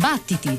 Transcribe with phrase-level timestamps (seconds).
[0.00, 0.58] Battiti!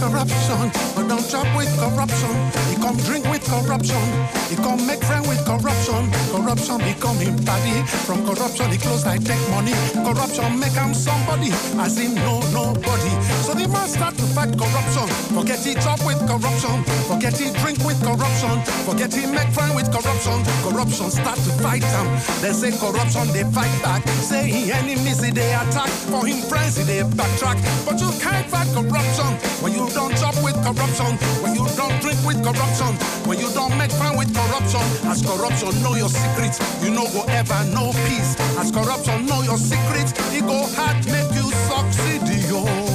[0.00, 2.59] corruption, but don't chop with corruption.
[2.90, 4.02] Come drink with corruption.
[4.50, 6.10] He come make friend with corruption.
[6.34, 7.86] Corruption become him daddy.
[8.02, 9.70] From corruption he close like take money.
[10.02, 13.14] Corruption make him somebody, as him no nobody.
[13.46, 15.06] So the man start to fight corruption.
[15.38, 16.82] Forget he chop with corruption.
[17.06, 18.58] Forget he drink with corruption.
[18.82, 20.42] Forget he make friend with corruption.
[20.66, 22.10] Corruption start to fight him.
[22.42, 24.02] They say corruption they fight back.
[24.18, 25.90] Say he enemies they attack.
[26.10, 27.62] For him friends they backtrack.
[27.86, 31.16] But you can't fight corruption when you don't chop with corruption.
[31.42, 32.96] When you don't drink with corruption.
[33.28, 34.84] When you don't make friend with corruption.
[35.08, 38.36] As corruption know your secrets, you know go ever know peace.
[38.58, 42.50] As corruption know your secrets, it go hard make you succeed.
[42.50, 42.89] Yo.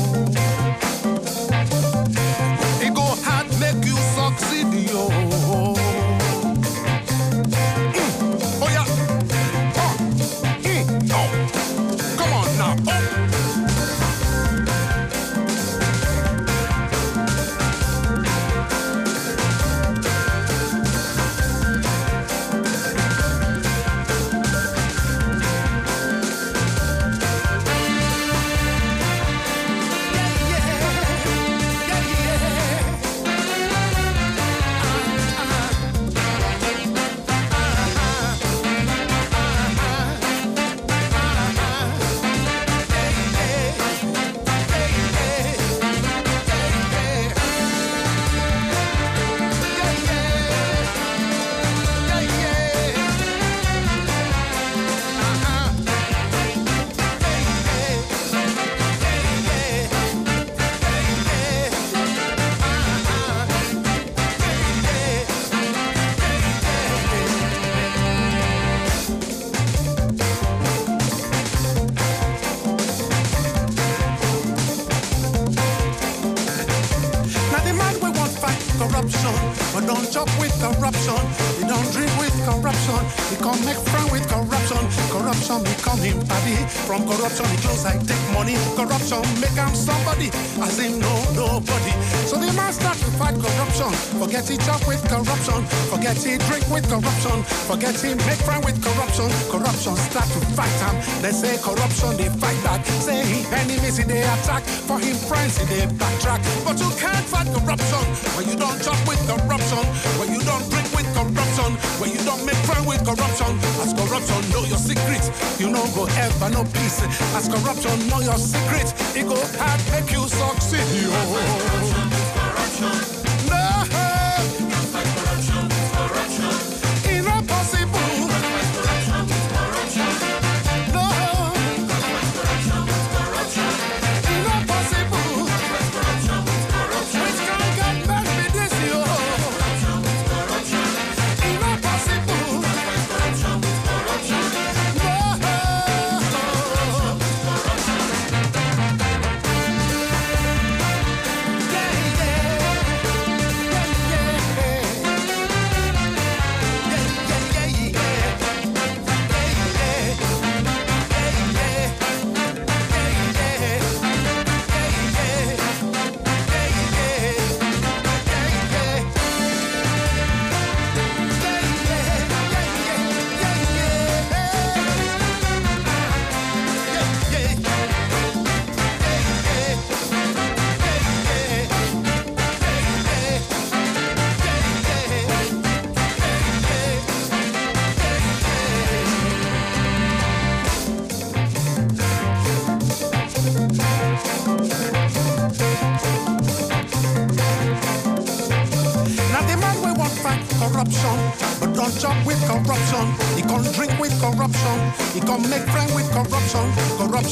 [94.46, 95.66] Forget he with corruption.
[95.90, 97.42] Forget he drink with corruption.
[97.66, 99.26] Forget he make friend with corruption.
[99.50, 100.96] Corruption start to fight him.
[101.26, 102.86] They say corruption they fight back.
[103.02, 104.62] Say he enemies they attack.
[104.86, 106.46] For him friends they backtrack.
[106.62, 108.06] But you can't fight corruption
[108.38, 109.82] when you don't chop with corruption.
[110.22, 111.74] When you don't drink with corruption.
[111.98, 113.50] When you don't make friend with corruption.
[113.82, 115.34] As corruption know your secrets.
[115.58, 117.02] You know go ever no peace.
[117.34, 118.94] As corruption know your secrets.
[119.18, 120.86] It go hard make you succeed.
[121.02, 122.05] Yo.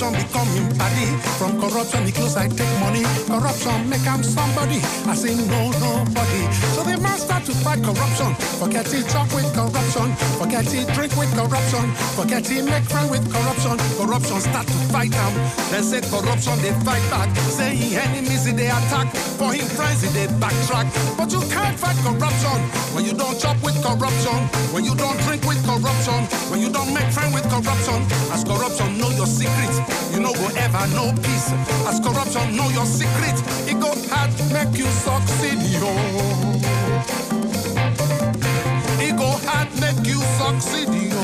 [0.04, 1.20] Corruption become him.
[1.40, 3.04] From corruption he close like take money.
[3.28, 4.80] Corruption make him somebody.
[5.08, 6.44] I say no nobody.
[6.76, 8.36] So they man start to fight corruption.
[8.60, 10.12] Forget he chop with corruption.
[10.40, 11.88] Forget he drink with corruption.
[12.20, 13.78] Forget he make friend with corruption.
[13.96, 15.34] Corruption start to fight him.
[15.72, 17.30] Then say corruption they fight back.
[17.56, 19.08] Say he enemies they attack.
[19.44, 20.88] For him friends they backtrack.
[21.18, 22.60] But you can't fight corruption
[22.96, 24.40] when you don't chop with corruption.
[24.72, 26.20] When you you don't drink with corruption,
[26.52, 28.00] when you don't make friends with corruption,
[28.32, 29.74] as corruption know your secret,
[30.14, 31.52] you no go ever know peace.
[31.90, 33.36] As corruption know your secret,
[33.68, 35.92] it go hard make you succeed, yo.
[39.02, 41.24] It go hard make you succeed, yo.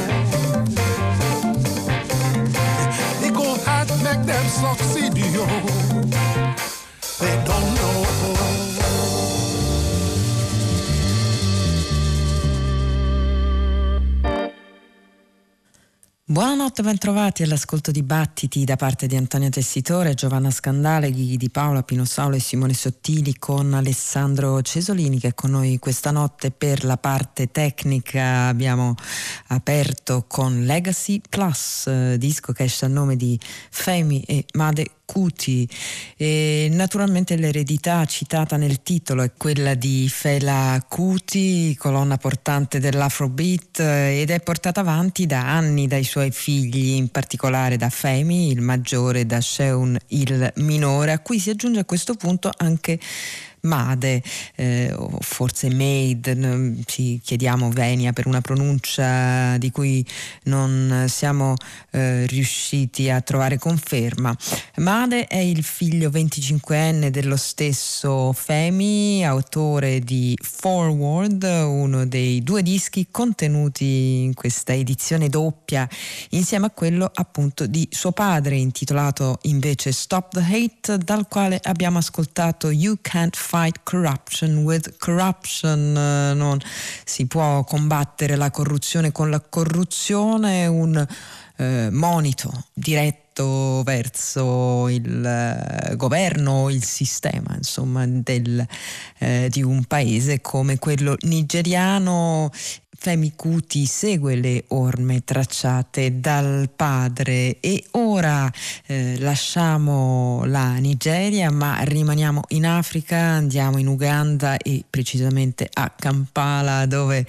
[3.25, 6.29] It go hard make them succeed, yo.
[16.31, 22.40] Buonanotte, bentrovati all'ascolto dibattiti da parte di Antonio Tessitore, Giovanna Scandaleghi, di Paola Pinosaulo e
[22.40, 26.52] Simone Sottili con Alessandro Cesolini che è con noi questa notte.
[26.52, 28.94] Per la parte tecnica abbiamo
[29.48, 33.38] aperto con Legacy Plus, eh, disco che esce a nome di
[33.72, 35.68] Femi e Made Cuti.
[36.16, 44.30] E naturalmente l'eredità citata nel titolo è quella di Fela Cuti, colonna portante dell'Afrobeat ed
[44.30, 49.42] è portata avanti da anni dai suoi figli, in particolare da Femi, il maggiore, da
[49.42, 53.00] Sheun, il minore, a cui si aggiunge a questo punto anche
[53.62, 54.22] Made
[54.56, 60.06] eh, o forse Made, ci chiediamo Venia per una pronuncia di cui
[60.44, 61.56] non siamo
[61.92, 64.36] eh, riusciti a trovare conferma.
[64.78, 73.08] Made è il figlio 25enne dello stesso Femi, autore di Forward, uno dei due dischi
[73.12, 75.88] contenuti in questa edizione doppia,
[76.30, 81.98] insieme a quello appunto di suo padre, intitolato invece Stop the Hate, dal quale abbiamo
[81.98, 84.57] ascoltato You Can't fight corruption.
[84.57, 86.60] With corruption, uh, non
[87.04, 89.12] si può combattere la corruzione.
[89.12, 91.07] Con la corruzione, un
[91.57, 93.29] uh, monito diretto
[93.84, 98.66] verso il uh, governo, il sistema insomma del,
[99.50, 102.52] di un paese come quello nigeriano.
[103.02, 108.52] Femi Kuti segue le orme tracciate dal padre e ora
[108.88, 116.86] eh, lasciamo la Nigeria ma rimaniamo in Africa, andiamo in Uganda e precisamente a Kampala
[116.88, 117.26] dove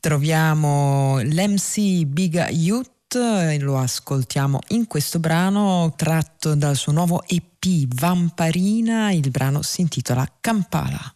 [0.00, 7.64] troviamo l'MC Biga Youth e lo ascoltiamo in questo brano tratto dal suo nuovo EP
[7.94, 11.15] Vamparina, il brano si intitola Kampala.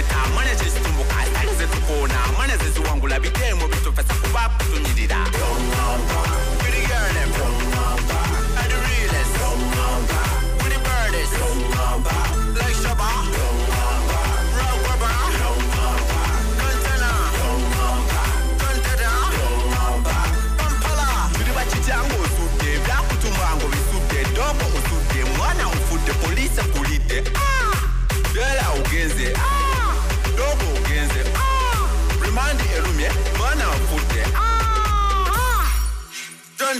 [0.00, 2.14] kuleeta amwaneze kitumbuka asale ze tukona
[3.20, 5.16] bitemo bitufesa kuba kutunyirira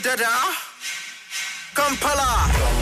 [0.02, 0.24] Dada,
[2.18, 2.79] up.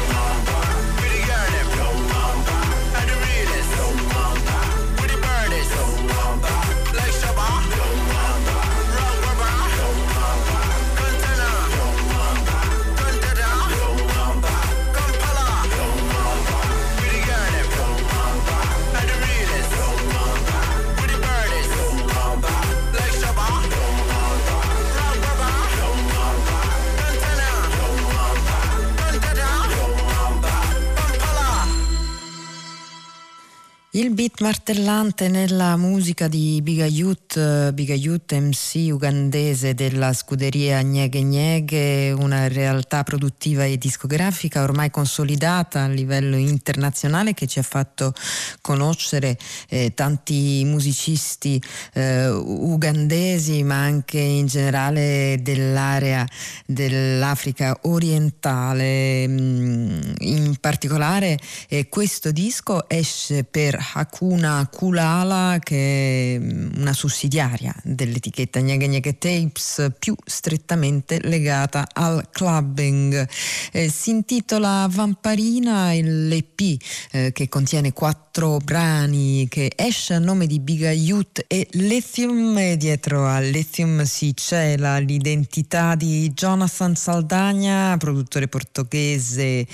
[33.99, 42.47] Il beat martellante nella musica di Bigayut, Bigayut MC ugandese della scuderia Nieghe Nieghe, una
[42.47, 48.15] realtà produttiva e discografica ormai consolidata a livello internazionale che ci ha fatto
[48.61, 49.37] conoscere
[49.69, 51.61] eh, tanti musicisti
[51.95, 56.25] eh, ugandesi ma anche in generale dell'area
[56.65, 59.27] dell'Africa orientale.
[59.27, 61.37] Mm, in particolare
[61.69, 69.19] eh, questo disco esce per Hakuna Kulala che è mm, una sussidiaria dell'etichetta Nyege Nyege
[69.19, 73.29] Tapes più strettamente legata al clubbing.
[73.73, 76.77] Eh, si intitola Vamparina l'EP
[77.13, 82.77] eh, che contiene quattro brani che esce a nome di Biga Youth e Lithium e
[82.77, 89.67] dietro a Lithium si cela l'identità di Jonathan Saldagna, produttore portoghese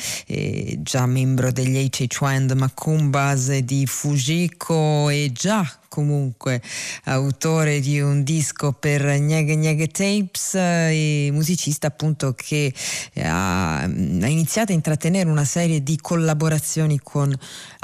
[0.78, 2.18] già membro degli H.H.
[2.20, 6.60] Wand Macumbas e di Fujiko e già comunque
[7.04, 12.74] autore di un disco per Nyege Nyege Tapes e musicista appunto che
[13.18, 17.32] ha, ha iniziato a intrattenere una serie di collaborazioni con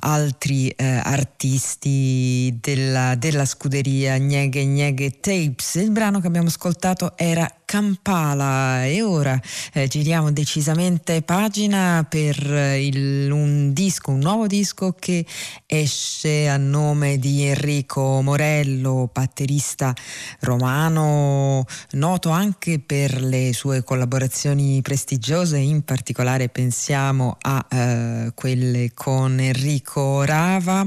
[0.02, 5.76] altri eh, artisti della, della scuderia Nyege Nyege Tapes.
[5.76, 9.40] Il brano che abbiamo ascoltato era Kampala e ora
[9.73, 12.37] eh, giriamo decisamente pagina per
[12.76, 15.25] il, un disco, un nuovo disco che
[15.67, 19.95] esce a nome di Enrico Morello, batterista
[20.40, 29.38] romano, noto anche per le sue collaborazioni prestigiose, in particolare pensiamo a eh, quelle con
[29.38, 30.87] Enrico Rava.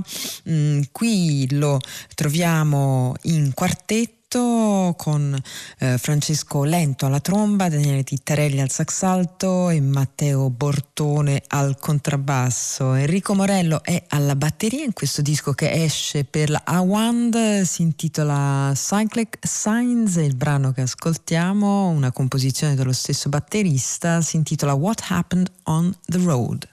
[0.49, 1.79] Mm, qui lo
[2.15, 5.37] troviamo in quartetto con
[5.79, 12.93] eh, Francesco Lento alla tromba, Daniele Tittarelli al sax alto e Matteo Bortone al contrabbasso.
[12.93, 18.71] Enrico Morello è alla batteria in questo disco che esce per la Awand, si intitola
[18.73, 25.51] Cyclic Signs il brano che ascoltiamo, una composizione dello stesso batterista, si intitola What Happened
[25.63, 26.67] on the Road.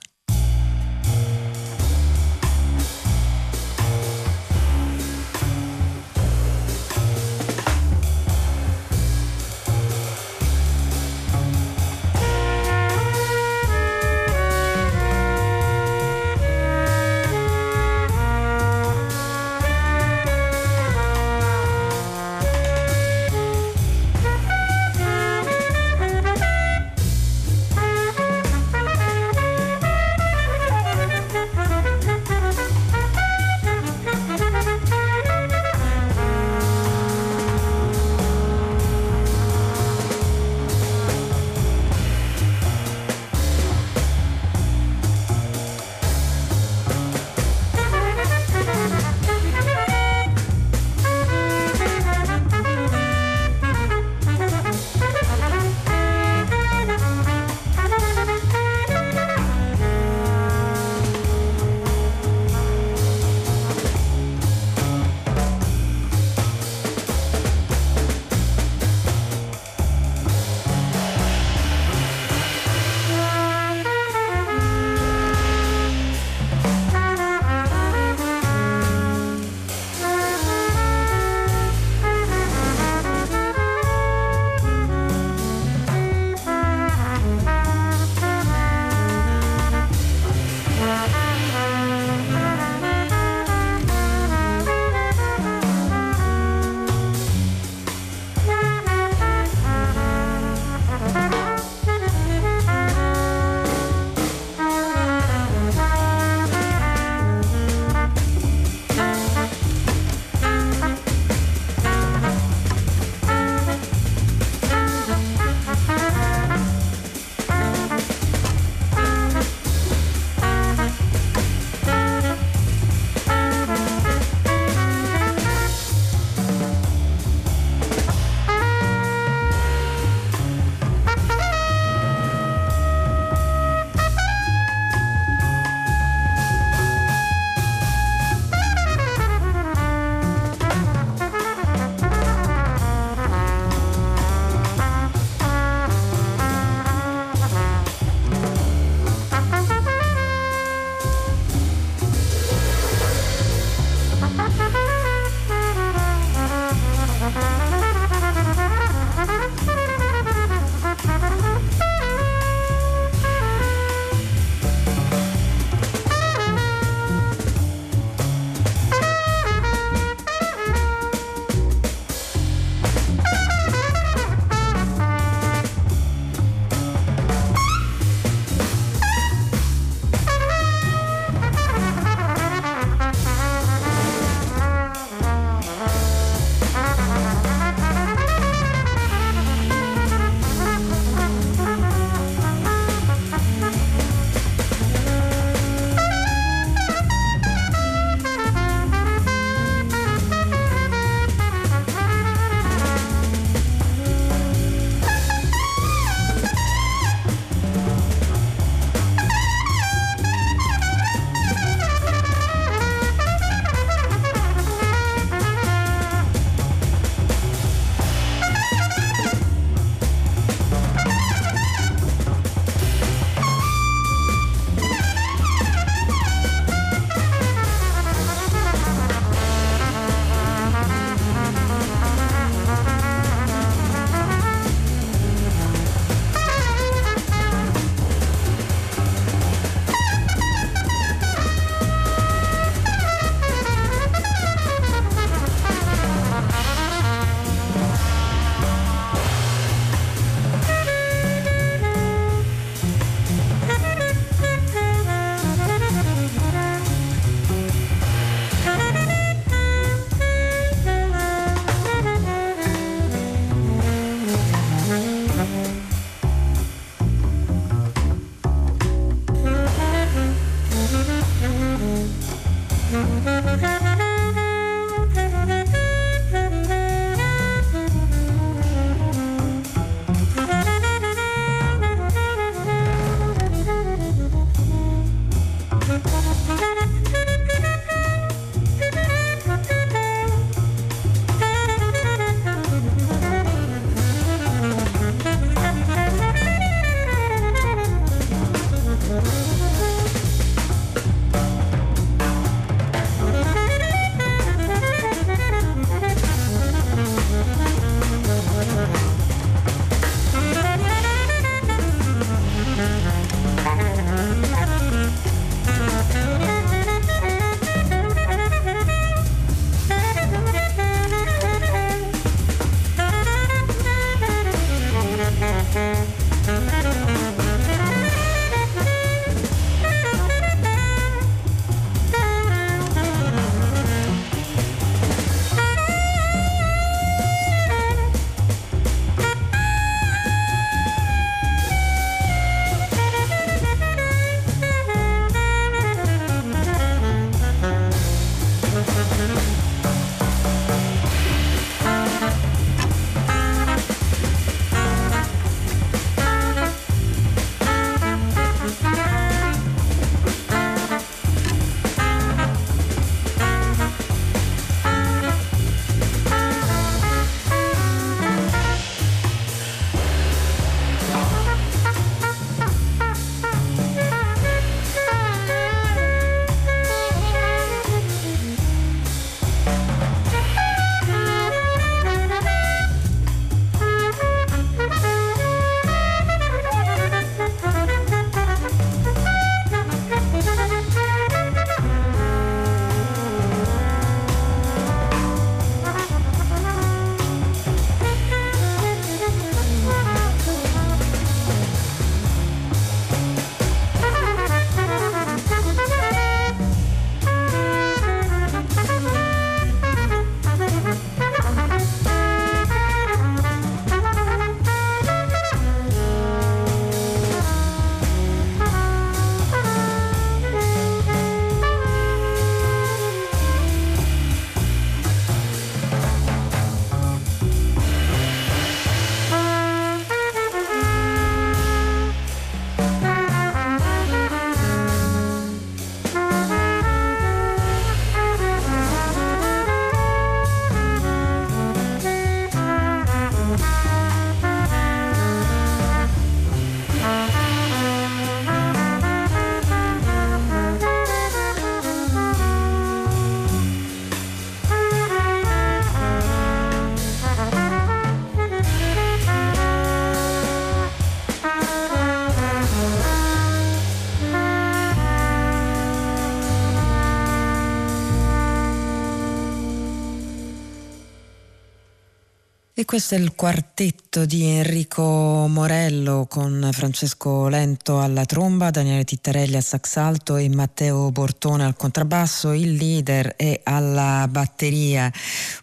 [472.81, 479.55] E questo è il quartetto di Enrico Morello con Francesco Lento alla tromba, Daniele Tittarelli
[479.55, 485.13] al sax alto e Matteo Bortone al contrabbasso, il leader è alla batteria.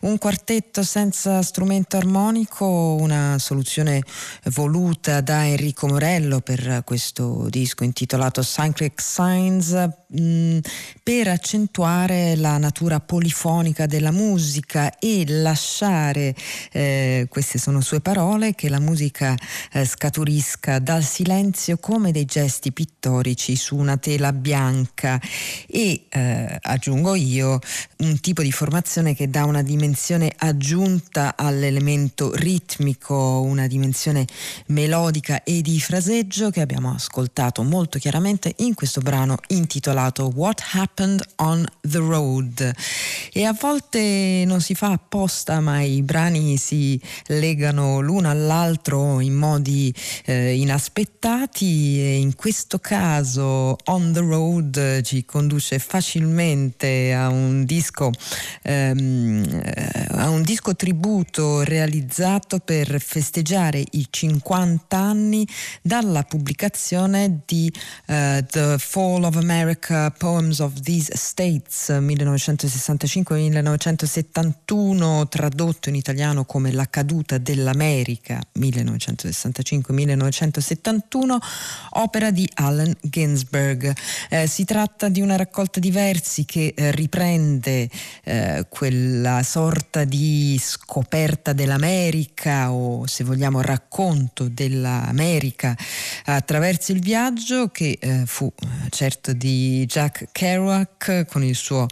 [0.02, 4.00] Un quartetto senza strumento armonico, una soluzione
[4.52, 9.74] voluta da Enrico Morello per questo disco intitolato Cyclic Signs
[10.08, 10.58] mh, mm,
[11.02, 16.34] per accentuare la natura polifonica della musica e lasciare
[16.72, 19.34] eh, queste sono sue parole, che la musica
[19.72, 25.20] eh, scaturisca dal silenzio come dei gesti pittorici su una tela bianca.
[25.66, 27.58] E, eh, aggiungo io,
[27.98, 34.26] un tipo di formazione che dà una dimensione aggiunta all'elemento ritmico, una dimensione
[34.66, 41.22] melodica e di fraseggio che abbiamo ascoltato molto chiaramente in questo brano intitolato What Happened
[41.36, 42.72] on the Road.
[43.32, 49.34] E a volte non si fa apposta, ma i brani si legano l'uno all'altro in
[49.34, 49.92] modi
[50.24, 58.12] eh, inaspettati e in questo caso On the Road ci conduce facilmente a un disco,
[58.62, 65.46] ehm, eh, a un disco tributo realizzato per festeggiare i 50 anni
[65.82, 67.72] dalla pubblicazione di
[68.06, 76.72] uh, The Fall of America Poems of These States 1965 1965-1971, tradotto in italiano come
[76.72, 81.36] La caduta dell'America 1965-1971,
[81.90, 83.94] opera di Allen Ginsberg.
[84.30, 87.90] Eh, si tratta di una raccolta di versi che eh, riprende
[88.24, 95.76] eh, quella sorta di scoperta dell'America o se vogliamo racconto dell'America
[96.24, 101.86] attraverso il viaggio che eh, fu eh, certo di Jack Kerouac con il suo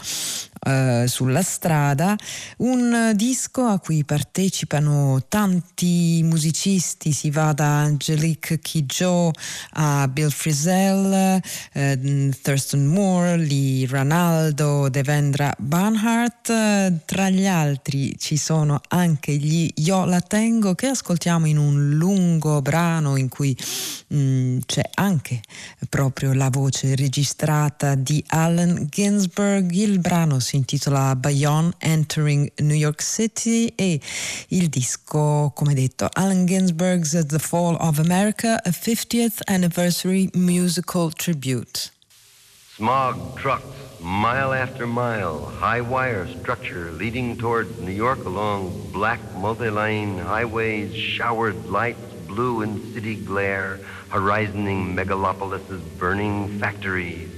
[0.64, 2.16] eh, sulla strada,
[2.58, 9.30] un disco a cui partecipano tanti musicisti, si va da Angelique Kidjo
[9.72, 11.40] a Bill Frisell,
[11.72, 20.04] eh, Thurston Moore, Lee Ranaldo, Devendra Banhart, tra gli altri ci sono anche gli Io
[20.04, 23.56] la tengo che ascoltiamo in un lungo brano in cui
[24.08, 25.40] mh, mm, c'è anche
[25.88, 33.02] proprio la voce registrata di Allen Ginsberg, il brano si intitola Bayonne Entering New York
[33.02, 34.00] City e
[34.48, 41.90] il disco, come detto, Allen Ginsberg's The Fall of America, a 50th Anniversary Musical Tribute.
[42.76, 43.64] Smog trucks
[44.00, 51.56] mile after mile, high wire structure leading towards New York along black multi-lane highways, showered
[51.66, 53.80] lights, blue and city glare,
[54.10, 57.30] horizoning megalopolis's burning factories,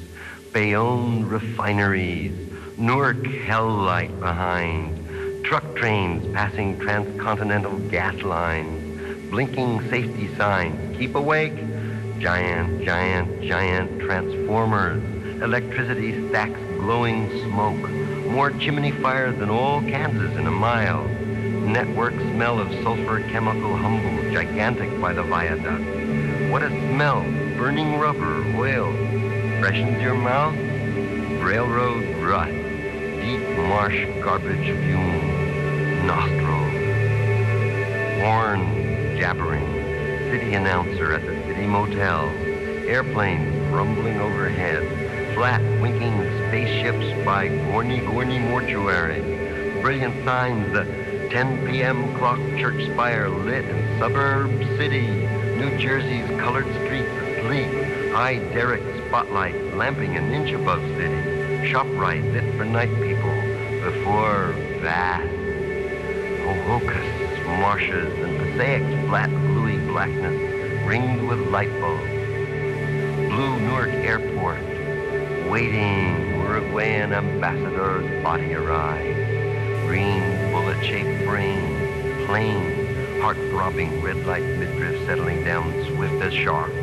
[0.53, 2.48] Bayonne refineries,
[2.79, 11.57] Newark hell light behind, truck trains passing transcontinental gas lines, blinking safety signs, keep awake,
[12.21, 15.03] giant, giant, giant transformers,
[15.43, 17.91] electricity stacks glowing smoke,
[18.31, 24.31] more chimney fires than all Kansas in a mile, network smell of sulfur chemical humble,
[24.31, 26.53] gigantic by the viaduct.
[26.53, 27.23] What a smell,
[27.57, 28.93] burning rubber, oil,
[29.59, 30.55] freshens your mouth,
[31.43, 32.68] railroad rust
[33.67, 36.73] marsh garbage fume nostrils.
[38.23, 39.67] Horn jabbering,
[40.31, 42.29] city announcer at the city motel,
[42.87, 44.83] airplanes rumbling overhead,
[45.35, 46.19] flat winking
[46.49, 49.21] spaceships by Gorny Gorny Mortuary,
[49.83, 50.85] brilliant signs, the
[51.31, 52.17] 10 p.m.
[52.17, 55.07] clock church spire lit in suburb city,
[55.57, 61.39] New Jersey's colored streets asleep, high derrick spotlight lamping an inch above city.
[61.69, 63.18] ShopRite lit for night people
[63.89, 65.25] before vast
[66.45, 67.09] Hohokus
[67.59, 70.39] marshes and Passaic's flat bluey blackness
[70.87, 72.05] ringed with light bulbs.
[73.31, 74.61] Blue Newark Airport,
[75.51, 79.17] waiting Uruguayan ambassador's body arrive.
[79.87, 80.21] Green
[80.53, 86.75] bullet-shaped brain, plain, heart-throbbing red light midriff settling down swift as shark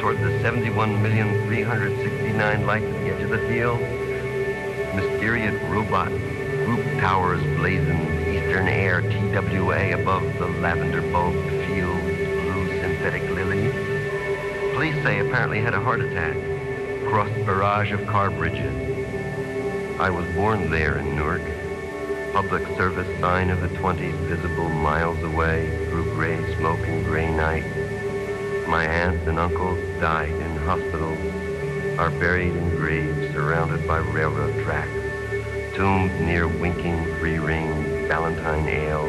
[0.00, 3.82] toward the 71,369 lights at the edge of the field
[4.94, 6.10] mysterious robot
[6.98, 13.68] towers blazing eastern air TWA above the lavender bulbed field blue synthetic lily.
[14.74, 16.36] Police say apparently had a heart attack,
[17.08, 18.74] crossed barrage of car bridges.
[20.00, 21.42] I was born there in Newark.
[22.32, 27.64] Public service sign of the 20s visible miles away through gray smoke and gray night.
[28.68, 31.18] My aunts and uncles died in hospitals
[31.98, 34.97] are buried in graves surrounded by railroad tracks,
[35.78, 39.08] tombed near winking three-ring Valentine Ale,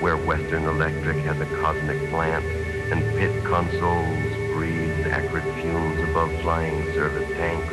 [0.00, 2.42] where Western Electric has a cosmic plant,
[2.90, 7.70] and pit consoles breathe acrid fumes above flying service tanks,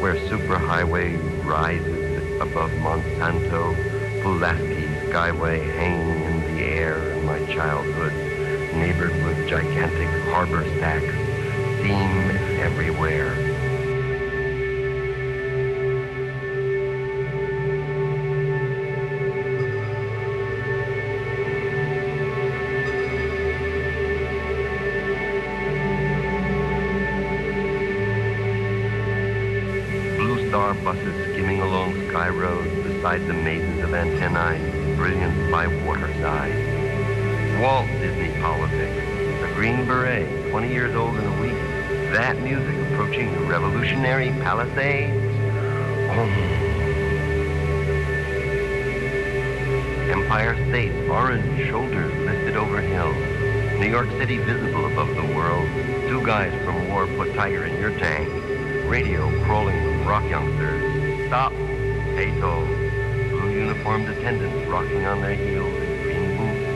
[0.00, 3.74] where superhighway rises above Monsanto,
[4.22, 8.14] Pulaski Skyway hanging in the air in my childhood,
[8.74, 11.12] neighbored with gigantic harbor stacks,
[11.80, 13.49] steam everywhere.
[33.00, 36.52] Beside the mazes of antennae, brilliant by waterside.
[37.60, 38.94] Walt Disney politics,
[39.42, 41.56] a green beret, 20 years old in a week.
[42.12, 45.16] That music approaching the revolutionary palisades.
[46.10, 46.28] Oh.
[50.10, 53.16] Empire State, orange shoulders lifted over hills.
[53.80, 55.66] New York City visible above the world.
[56.08, 58.28] Two guys from war put tiger in your tank.
[58.90, 61.26] Radio crawling rock youngsters.
[61.28, 61.52] Stop.
[62.40, 62.66] Toll
[63.30, 66.70] Blue uniformed attendants rocking on their heels in green boots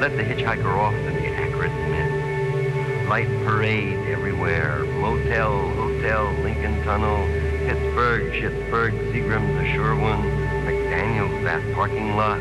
[0.00, 3.08] let the hitchhiker off in the acrid mist.
[3.08, 4.84] Light parade everywhere.
[5.00, 7.26] Motel, hotel, Lincoln Tunnel,
[7.66, 10.22] Pittsburgh, Pittsburgh, Seagram's a sure one,
[10.66, 12.40] McDaniel's vast parking lot,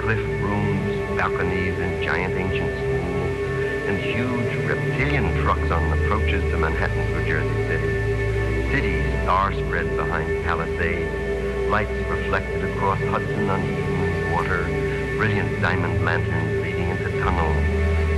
[0.00, 7.12] cliff rooms, balconies, and giant ancient schools, and huge reptilian trucks on approaches to Manhattan,
[7.12, 8.05] New Jersey City.
[9.26, 14.62] Star spread behind palisades, lights reflected across Hudson on evening water,
[15.16, 17.56] brilliant diamond lanterns leading into tunnels,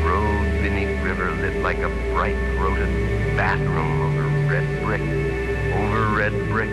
[0.05, 2.91] road beneath river lit like a bright throated
[3.39, 5.01] bathroom over red brick.
[5.01, 6.69] Over red brick,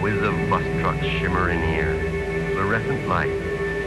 [0.00, 1.98] whiz of bus trucks shimmer in here.
[2.52, 3.34] Fluorescent light,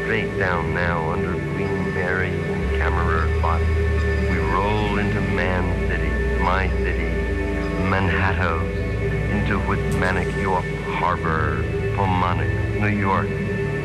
[0.04, 3.64] straight down now under Queen Mary and Cameron body.
[4.30, 7.08] We roll into Man City, my city,
[7.90, 8.73] Manhattan,
[9.44, 11.64] into Whitmanic, York Harbor,
[11.98, 13.28] Pomonic, New York,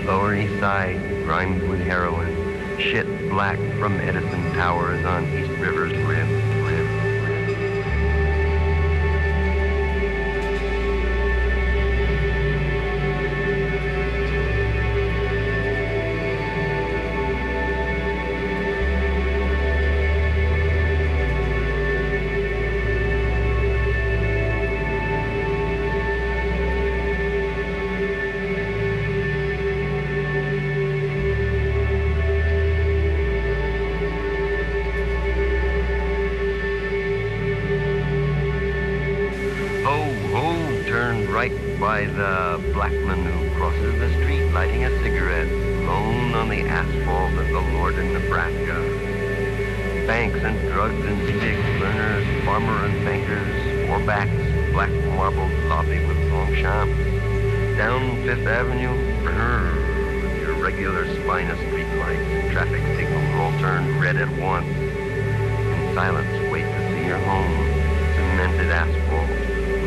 [0.07, 2.29] Lower East Side, grimed with heroin,
[2.79, 5.93] shit black from Edison Towers on East River's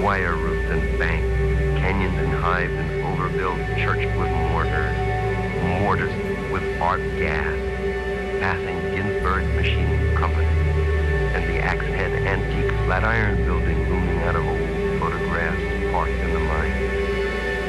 [0.01, 4.91] asphalt, wire roofed and banked canyons and hives and overbuilt church with mortar,
[5.79, 7.57] mortars with art gas,
[8.39, 10.45] passing Ginsberg Machine Company,
[11.35, 16.39] and the axe head antique Flatiron building looming out of old photographs parked in the
[16.39, 16.71] mine.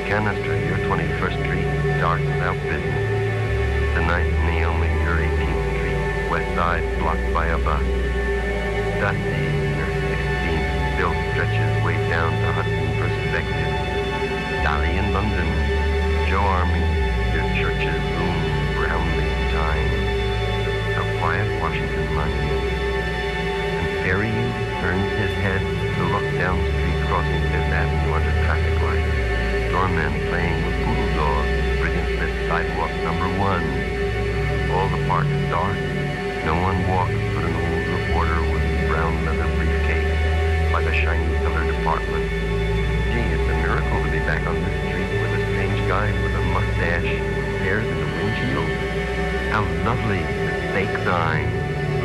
[0.06, 3.94] Canister, your 21st Street, dark without business.
[3.94, 7.82] Tonight, Naomi, your 18th Street, west side blocked by a bus.
[9.00, 11.81] Dusty, your 16th, built stretches
[12.12, 13.72] down to Hudson Perspective.
[14.60, 15.48] Dolly in London,
[16.28, 16.84] Joe Army,
[17.32, 18.36] your churches room
[18.76, 19.88] brownly in time.
[20.92, 22.68] A quiet Washington monument.
[23.80, 24.28] And Ferry
[24.84, 29.72] turns his head to look down street crossing Fifth Avenue under traffic lights.
[29.72, 31.48] Doorman playing with poodle dogs,
[31.80, 33.64] brilliant lit sidewalk number one.
[34.68, 35.80] All the park is dark.
[36.44, 39.61] No one walks but an old reporter with brown leather
[40.82, 42.26] like a shiny colored apartment
[43.12, 46.34] Gee, it's a miracle to be back on this street with a strange guy with
[46.34, 47.06] a mustache
[47.60, 48.66] stares at the windshield.
[49.52, 51.46] How lovely the fake sign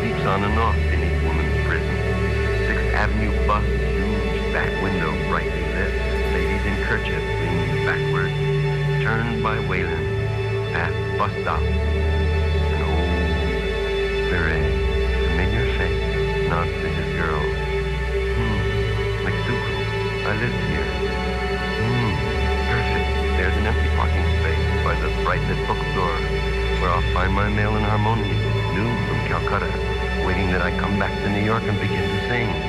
[0.02, 1.96] leaps on and off beneath woman's prison.
[2.68, 5.94] Sixth Avenue bus, huge back window brightly lit.
[6.36, 8.32] Ladies in kerchiefs leaning backward.
[9.02, 10.74] Turned by Wayland.
[10.74, 12.07] Past bus stop.
[20.45, 20.86] Here.
[21.82, 22.13] Hmm,
[23.38, 26.17] There's an empty parking space by the bright lit bookstore
[26.80, 28.38] where I'll find my mail in harmonium,
[28.78, 29.65] new from Calcutta,
[30.28, 32.66] waiting that I come back to New York and begin to sing.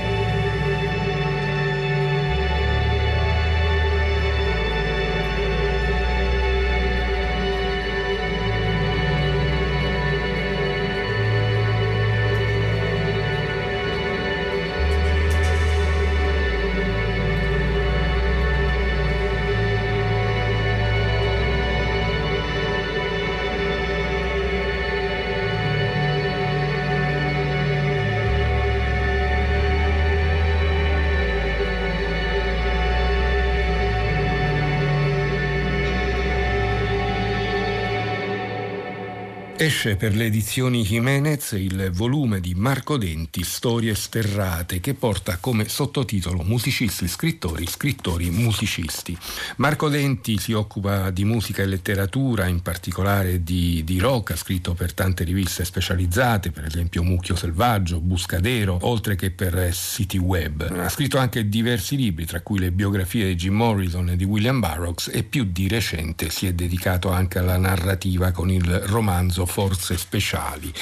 [39.69, 45.69] Esce per le edizioni Jimenez il volume di Marco Denti Storie sterrate che porta come
[45.69, 49.15] sottotitolo Musicisti, scrittori, scrittori, musicisti.
[49.57, 54.73] Marco Denti si occupa di musica e letteratura, in particolare di, di rock, ha scritto
[54.73, 60.63] per tante riviste specializzate, per esempio Mucchio Selvaggio, Buscadero, oltre che per City Web.
[60.63, 64.61] Ha scritto anche diversi libri, tra cui le biografie di Jim Morrison e di William
[64.61, 69.99] Burroughs e più di recente si è dedicato anche alla narrativa con il romanzo forze
[69.99, 70.73] speciali.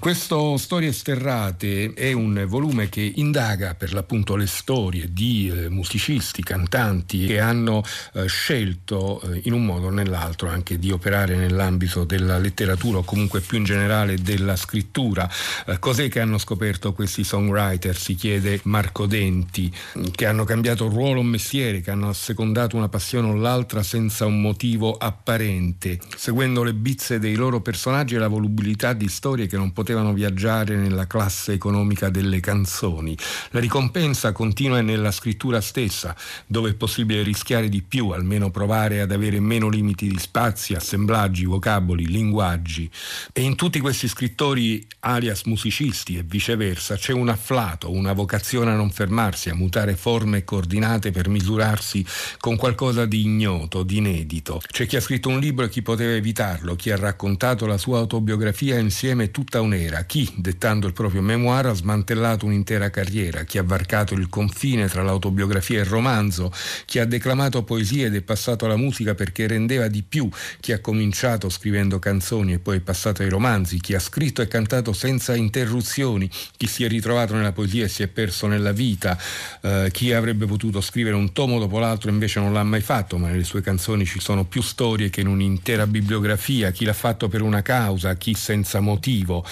[0.00, 6.42] Questo Storie sterrate è un volume che indaga per l'appunto le storie di eh, musicisti,
[6.42, 7.80] cantanti che hanno
[8.14, 13.04] eh, scelto eh, in un modo o nell'altro anche di operare nell'ambito della letteratura o
[13.04, 15.30] comunque più in generale della scrittura.
[15.78, 17.96] Cos'è che hanno scoperto questi songwriter?
[17.96, 19.72] Si chiede Marco Denti,
[20.10, 24.40] che hanno cambiato ruolo o mestiere, che hanno assecondato una passione o l'altra senza un
[24.40, 29.72] motivo apparente, seguendo le bizze dei loro personaggi e la volubilità di storie che non
[29.72, 33.16] potevano viaggiare nella classe economica delle canzoni.
[33.50, 36.14] La ricompensa continua nella scrittura stessa,
[36.46, 41.44] dove è possibile rischiare di più, almeno provare ad avere meno limiti di spazi, assemblaggi,
[41.44, 42.88] vocaboli, linguaggi.
[43.32, 48.76] E in tutti questi scrittori alias musicisti e viceversa c'è un afflato, una vocazione a
[48.76, 52.04] non fermarsi, a mutare forme e coordinate per misurarsi
[52.38, 54.60] con qualcosa di ignoto, di inedito.
[54.70, 57.87] C'è chi ha scritto un libro e chi poteva evitarlo, chi ha raccontato la sua
[57.96, 63.62] autobiografia insieme tutta un'era, chi, dettando il proprio memoir, ha smantellato un'intera carriera, chi ha
[63.62, 66.52] varcato il confine tra l'autobiografia e il romanzo,
[66.84, 70.28] chi ha declamato poesie ed è passato alla musica perché rendeva di più,
[70.60, 74.48] chi ha cominciato scrivendo canzoni e poi è passato ai romanzi, chi ha scritto e
[74.48, 79.18] cantato senza interruzioni, chi si è ritrovato nella poesia e si è perso nella vita,
[79.60, 83.28] eh, chi avrebbe potuto scrivere un tomo dopo l'altro invece non l'ha mai fatto, ma
[83.28, 87.42] nelle sue canzoni ci sono più storie che in un'intera bibliografia, chi l'ha fatto per
[87.42, 89.44] una causa, chi senza motivo.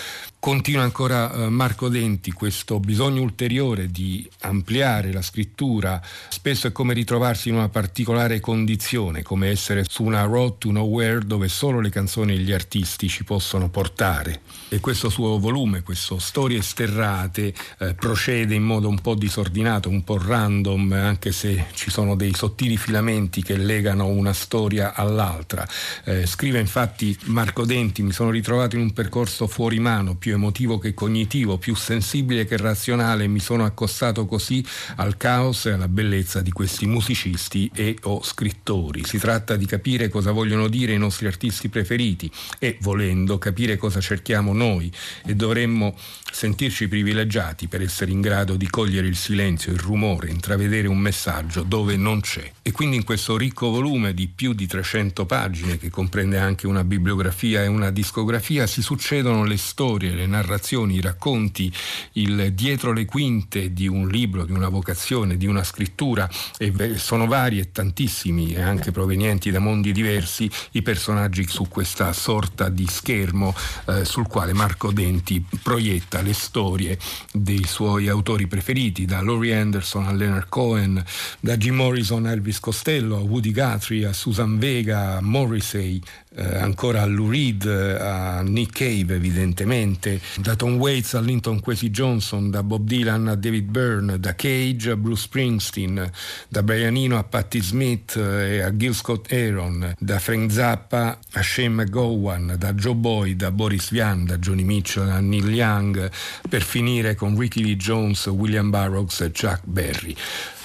[0.46, 6.94] Continua ancora eh, Marco Denti questo bisogno ulteriore di ampliare la scrittura, spesso è come
[6.94, 11.90] ritrovarsi in una particolare condizione, come essere su una road to nowhere dove solo le
[11.90, 14.42] canzoni e gli artisti ci possono portare.
[14.68, 20.04] E questo suo volume, questo Storie sterrate, eh, procede in modo un po' disordinato, un
[20.04, 25.66] po' random, anche se ci sono dei sottili filamenti che legano una storia all'altra.
[26.04, 30.78] Eh, scrive infatti Marco Denti, mi sono ritrovato in un percorso fuori mano, più emotivo
[30.78, 34.64] che cognitivo, più sensibile che razionale, mi sono accostato così
[34.96, 39.04] al caos e alla bellezza di questi musicisti e o scrittori.
[39.04, 44.00] Si tratta di capire cosa vogliono dire i nostri artisti preferiti e, volendo, capire cosa
[44.00, 44.90] cerchiamo noi
[45.24, 45.94] e dovremmo
[46.30, 51.62] sentirci privilegiati per essere in grado di cogliere il silenzio, il rumore, intravedere un messaggio
[51.62, 52.50] dove non c'è.
[52.62, 56.84] E quindi in questo ricco volume di più di 300 pagine, che comprende anche una
[56.84, 61.72] bibliografia e una discografia, si succedono le storie, le narrazioni, i racconti,
[62.12, 67.26] il dietro le quinte di un libro, di una vocazione, di una scrittura, e sono
[67.26, 72.86] vari e tantissimi, e anche provenienti da mondi diversi, i personaggi su questa sorta di
[72.86, 73.54] schermo
[73.86, 76.98] eh, sul quale Marco Denti proietta le storie
[77.32, 81.04] dei suoi autori preferiti, da Laurie Anderson a Leonard Cohen,
[81.40, 86.00] da Jim Morrison a Elvis Costello, a Woody Guthrie, a Susan Vega, a Morrissey,
[86.36, 91.90] eh, ancora a Lou Reed, a Nick Cave evidentemente, da Tom Waits a Linton Kwesi
[91.90, 96.10] Johnson, da Bob Dylan a David Byrne, da Cage a Bruce Springsteen,
[96.48, 101.18] da Brian Eno a Patti Smith eh, e a Gil Scott Aaron, da Frank Zappa
[101.32, 106.10] a Shane McGowan, da Joe Boyd a Boris Vian, da Johnny Mitchell a Neil Young,
[106.48, 110.14] per finire con Ricky Lee Jones, William Burroughs e Chuck Berry.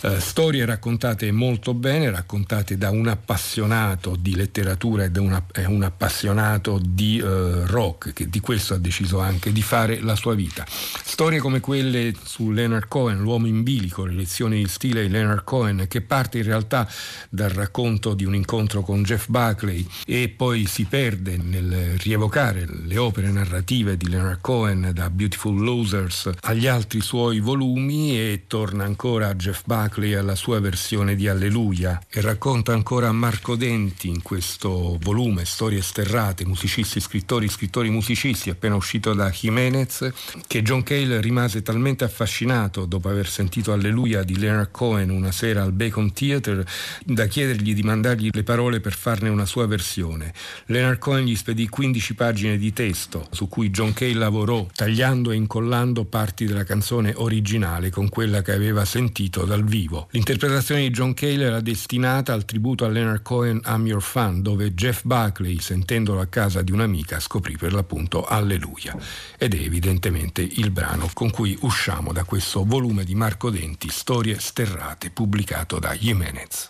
[0.02, 5.66] Uh, storie raccontate molto bene, raccontate da un appassionato di letteratura e da una, eh,
[5.66, 10.34] un appassionato di uh, rock, che di questo ha deciso anche di fare la sua
[10.34, 10.66] vita.
[10.68, 15.44] Storie come quelle su Leonard Cohen, l'uomo in bilico, le lezioni di stile di Leonard
[15.44, 16.90] Cohen, che parte in realtà
[17.30, 22.98] dal racconto di un incontro con Jeff Buckley e poi si perde nel rievocare le
[22.98, 29.28] opere narrative di Leonard Cohen da Beautiful Losers agli altri suoi volumi e torna ancora
[29.28, 34.22] a Jeff Buckley Buckley alla sua versione di Alleluia e racconta ancora Marco Denti in
[34.22, 40.10] questo volume Storie sterrate, musicisti, scrittori, scrittori, musicisti, appena uscito da Jimenez,
[40.48, 45.62] che John Cale rimase talmente affascinato dopo aver sentito Alleluia di Leonard Cohen una sera
[45.62, 46.66] al Bacon Theatre
[47.04, 50.34] da chiedergli di mandargli le parole per farne una sua versione.
[50.68, 55.36] Leonard Cohen gli spedì 15 pagine di testo su cui John Cale lavorò, tagliando e
[55.36, 60.08] incollando parti della canzone originale con quella che aveva sentito dal vivo vivo.
[60.12, 64.74] L'interpretazione di John Cale era destinata al tributo a Leonard Cohen I'm Your Fan, dove
[64.74, 68.96] Jeff Buckley, sentendolo a casa di un'amica, scoprì per l'appunto Alleluia.
[69.38, 74.40] Ed è evidentemente il brano con cui usciamo da questo volume di Marco Denti, Storie
[74.40, 76.70] sterrate, pubblicato da Jimenez.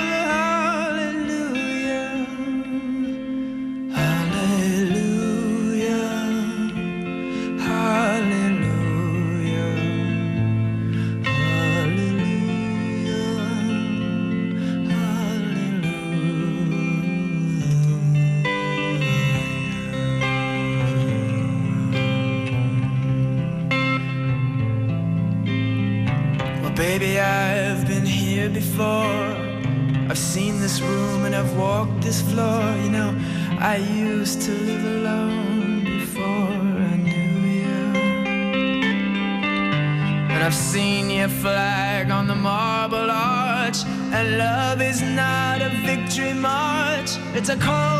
[47.41, 47.90] it's a cold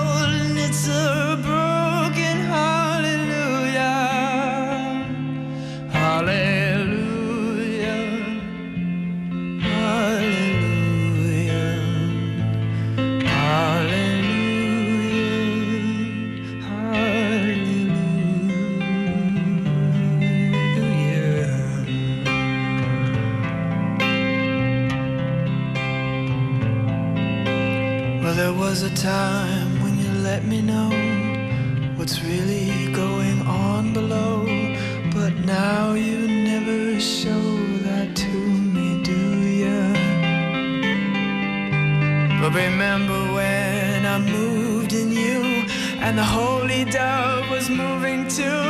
[46.32, 48.64] holy dove was moving too,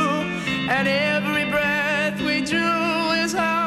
[0.74, 3.61] and every breath we drew is hallelujah.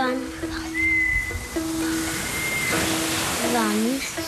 [0.00, 0.16] 三
[3.52, 4.19] 三三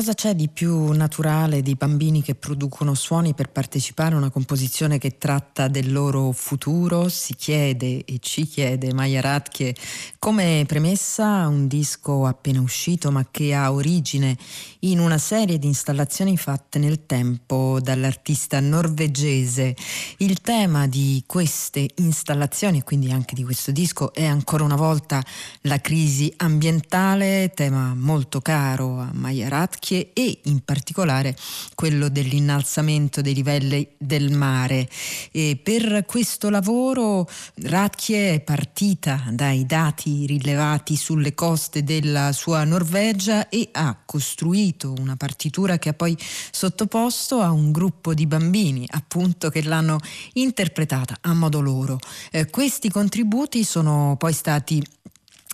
[0.00, 4.96] Cosa c'è di più naturale di bambini che producono suoni per partecipare a una composizione
[4.96, 7.10] che tratta del loro futuro?
[7.10, 9.74] Si chiede e ci chiede Maya Radke
[10.18, 14.38] come premessa un disco appena uscito ma che ha origine
[14.80, 19.76] in una serie di installazioni fatte nel tempo dall'artista norvegese.
[20.16, 25.22] Il tema di queste installazioni e quindi anche di questo disco è ancora una volta
[25.64, 31.36] la crisi ambientale, tema molto caro a Maya Radke macchie e in particolare
[31.74, 34.88] quello dell'innalzamento dei livelli del mare.
[35.32, 37.28] E per questo lavoro
[37.62, 45.16] Ratchie è partita dai dati rilevati sulle coste della sua Norvegia e ha costruito una
[45.16, 46.16] partitura che ha poi
[46.50, 49.98] sottoposto a un gruppo di bambini appunto che l'hanno
[50.34, 51.98] interpretata a modo loro.
[52.30, 54.82] Eh, questi contributi sono poi stati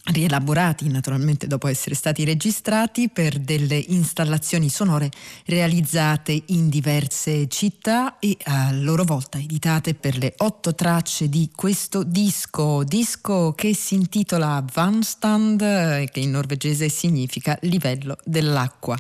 [0.07, 5.11] rielaborati naturalmente dopo essere stati registrati per delle installazioni sonore
[5.47, 12.03] realizzate in diverse città e a loro volta editate per le otto tracce di questo
[12.03, 18.97] disco, disco che si intitola Vanstand, che in norvegese significa livello dell'acqua.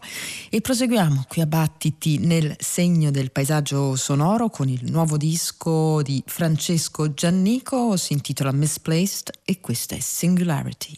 [0.50, 6.22] E proseguiamo qui a Battiti nel segno del paesaggio sonoro con il nuovo disco di
[6.26, 10.95] Francesco Giannico, si intitola Misplaced e questa è Singularity.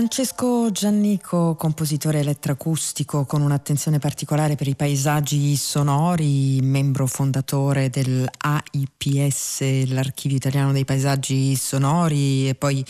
[0.00, 10.38] Francesco Giannico, compositore elettroacustico con un'attenzione particolare per i paesaggi sonori, membro fondatore dell'AIPS, l'Archivio
[10.38, 12.82] Italiano dei Paesaggi Sonori, e poi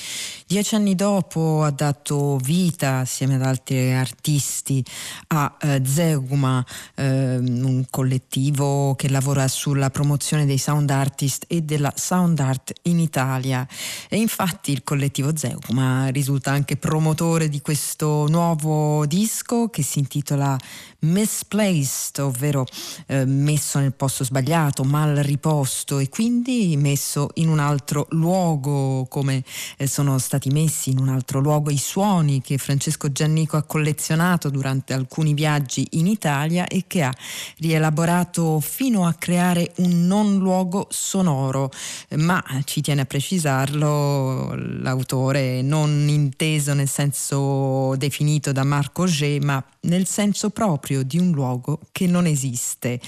[0.50, 4.84] dieci anni dopo ha dato vita, assieme ad altri artisti,
[5.28, 11.92] a eh, Zeugma, eh, un collettivo che lavora sulla promozione dei sound artist e della
[11.94, 13.64] sound art in Italia.
[14.08, 20.58] E infatti il collettivo Zeugma risulta anche promotore di questo nuovo disco che si intitola
[21.02, 22.66] Misplaced, ovvero
[23.06, 29.44] eh, messo nel posto sbagliato, mal riposto e quindi messo in un altro luogo, come
[29.76, 34.48] eh, sono stati messi in un altro luogo i suoni che Francesco Giannico ha collezionato
[34.48, 37.12] durante alcuni viaggi in Italia e che ha
[37.58, 41.70] rielaborato fino a creare un non luogo sonoro,
[42.16, 49.62] ma ci tiene a precisarlo l'autore non inteso nel senso definito da Marco G, ma
[49.82, 53.00] nel senso proprio di un luogo che non esiste.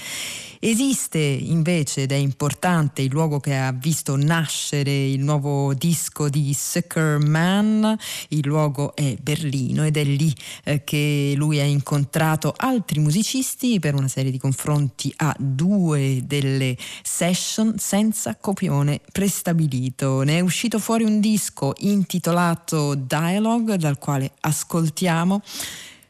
[0.59, 6.53] Esiste invece, ed è importante, il luogo che ha visto nascere il nuovo disco di
[6.53, 7.97] Sucker Man,
[8.29, 13.95] il luogo è Berlino ed è lì eh, che lui ha incontrato altri musicisti per
[13.95, 20.23] una serie di confronti a due delle session senza copione prestabilito.
[20.23, 25.41] Ne è uscito fuori un disco intitolato Dialogue dal quale ascoltiamo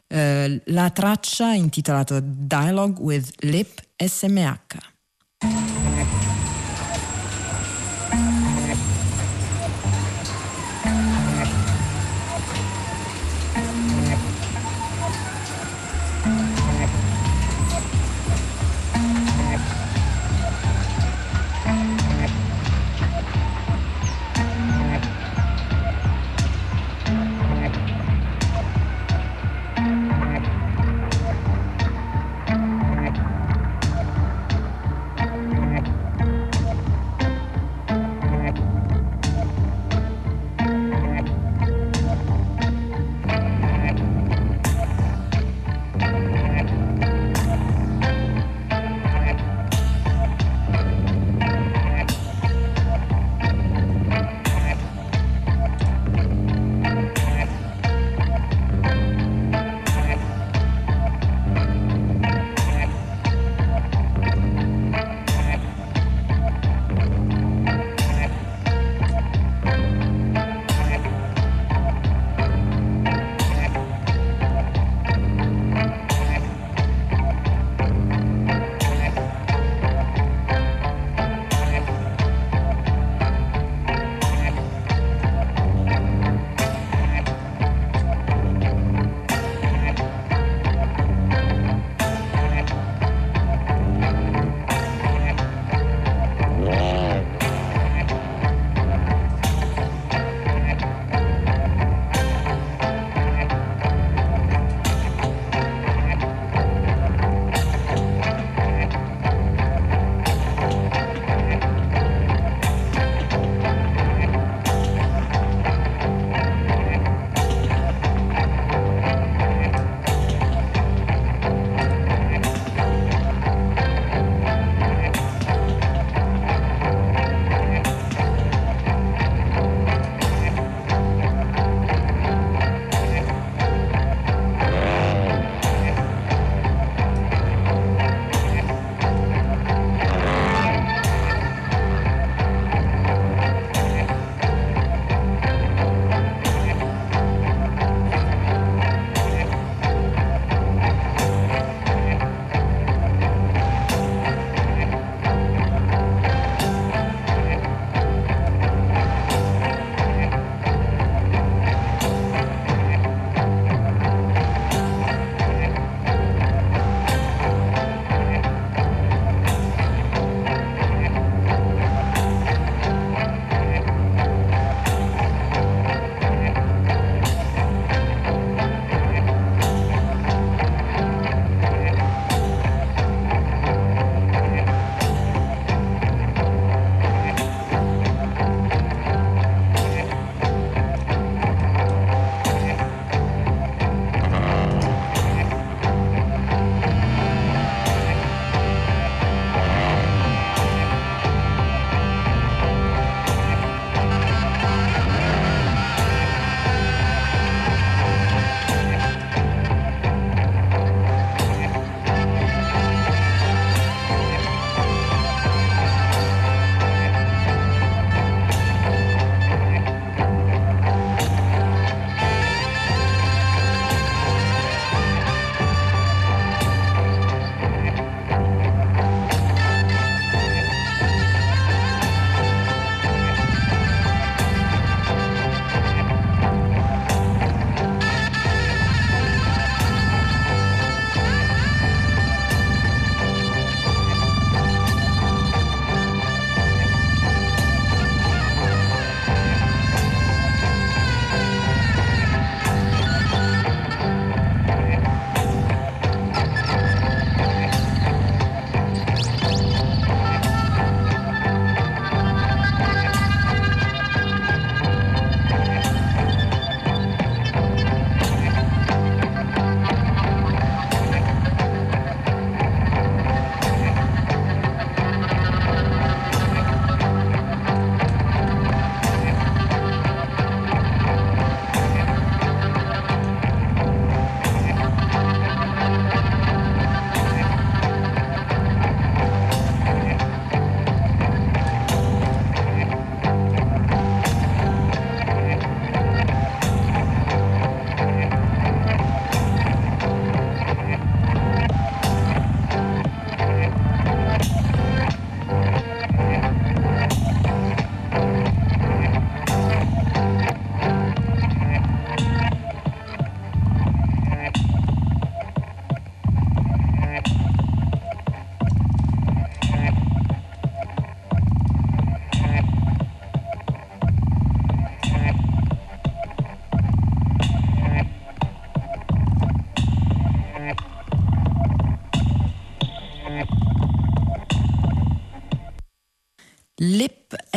[0.08, 5.83] eh, la traccia intitolata Dialogue with Lip SMH.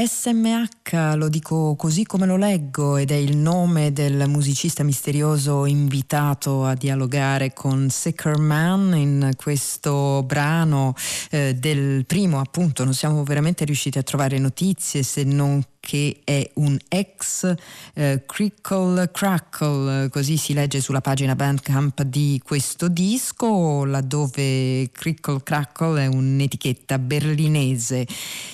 [0.07, 6.63] SMH, lo dico così come lo leggo, ed è il nome del musicista misterioso invitato
[6.63, 10.95] a dialogare con Sicker Man in questo brano
[11.29, 16.49] eh, del primo, appunto, non siamo veramente riusciti a trovare notizie se non che è
[16.55, 17.53] un ex
[17.93, 26.03] eh, Crickle Crackle, così si legge sulla pagina Bandcamp di questo disco, laddove Crickle Crackle
[26.03, 28.05] è un'etichetta berlinese.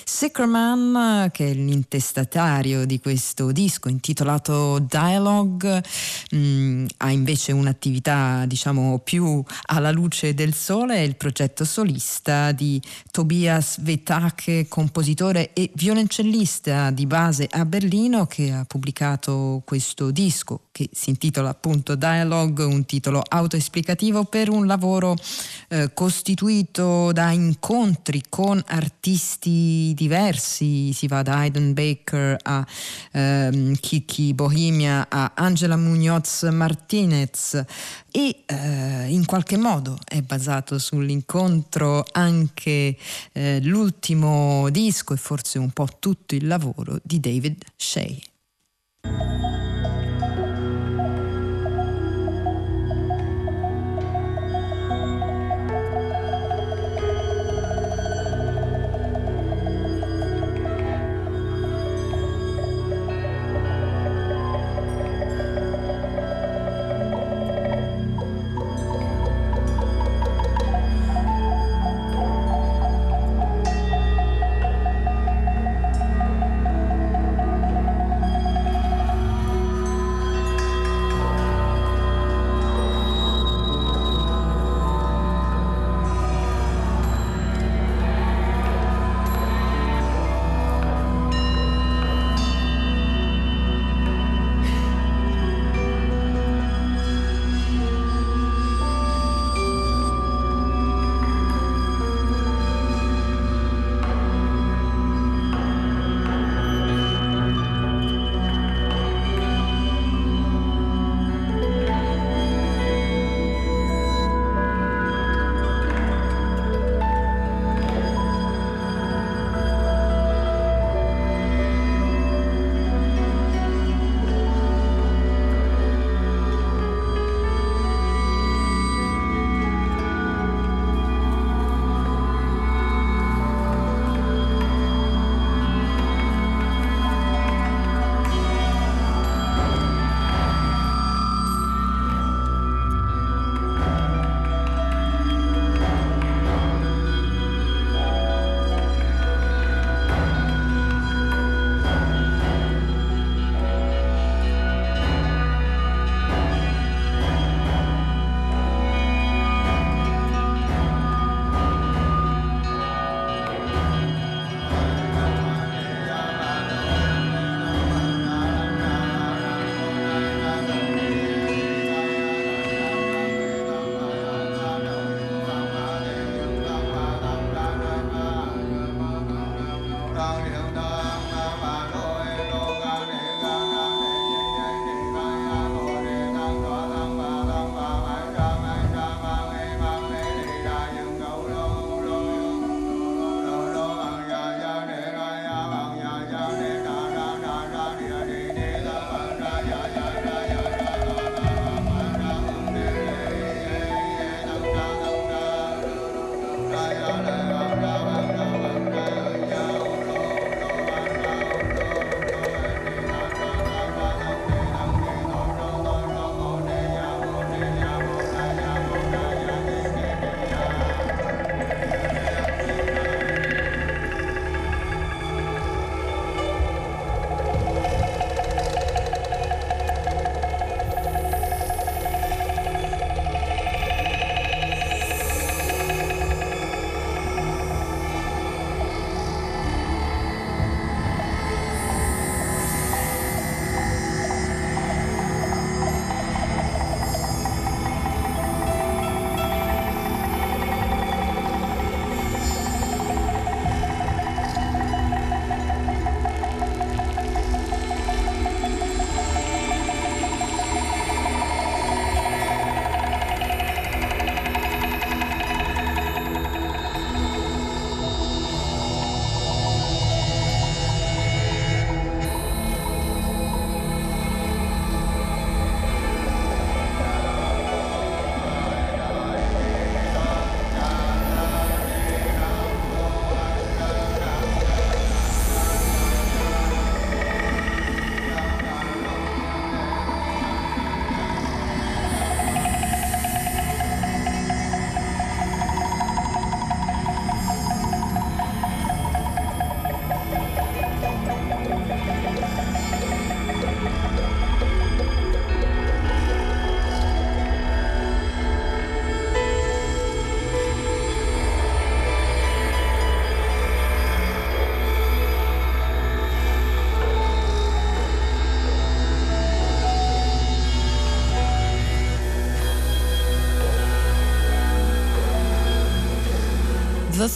[0.04, 5.82] Sickerman, che è l'intestatario di questo disco intitolato Dialogue,
[6.30, 12.52] mh, mm, ha invece un'attività diciamo più alla luce del sole, è il progetto solista
[12.52, 20.62] di Tobias Vetake, compositore e violoncellista di base a Berlino che ha pubblicato questo disco
[20.72, 25.14] che si intitola appunto Dialogue, un titolo autoesplicativo per un lavoro
[25.68, 32.66] eh, costituito da incontri con artisti diversi, si va da Hayden Baker a
[33.12, 37.64] ehm, Kiki Bohemia a Angela Munoz Martinez
[38.16, 42.96] e eh, in qualche modo è basato sull'incontro anche
[43.32, 48.14] eh, l'ultimo disco e forse un po' tutto il lavoro di David Shea.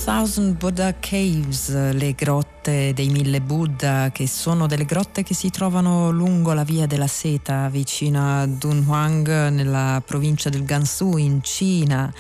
[0.09, 6.11] Thousand Buddha Caves, le grotte dei mille Buddha, che sono delle grotte che si trovano
[6.11, 12.11] lungo la via della seta vicino a Dunhuang nella provincia del Gansu in Cina.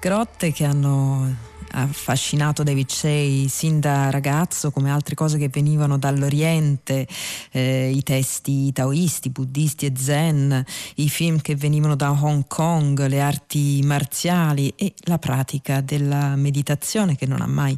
[0.00, 7.06] Grotte che hanno affascinato David Shea sin da ragazzo come altre cose che venivano dall'Oriente,
[7.50, 10.64] eh, i testi taoisti, buddisti e zen,
[10.96, 17.16] i film che venivano da Hong Kong, le arti marziali e la pratica della meditazione
[17.16, 17.76] che non ha mai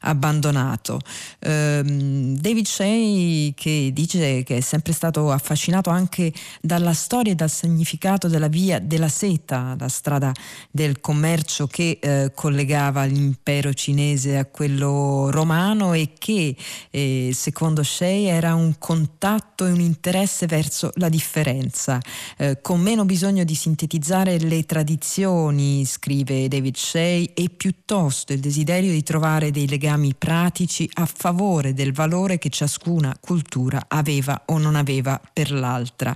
[0.00, 1.00] abbandonato.
[1.40, 7.50] Um, David Shea che dice che è sempre stato affascinato anche dalla storia e dal
[7.50, 10.32] significato della via della seta, la strada
[10.70, 13.06] del commercio che eh, collegava
[13.38, 16.56] l'impero cinese a quello romano e che
[16.90, 22.00] eh, secondo Shea era un contatto e un interesse verso la differenza,
[22.36, 28.90] eh, con meno bisogno di sintetizzare le tradizioni, scrive David Shea, e piuttosto il desiderio
[28.90, 34.74] di trovare dei legami pratici a favore del valore che ciascuna cultura aveva o non
[34.74, 36.12] aveva per l'altra.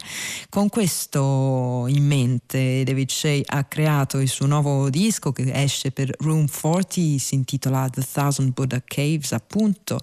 [0.48, 6.12] Con questo in mente David Shea ha creato il suo nuovo disco che esce per
[6.18, 9.98] Room 40, si intitola The Thousand Buddha Caves appunto.